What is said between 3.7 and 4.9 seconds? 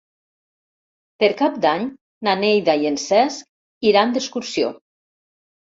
iran d'excursió.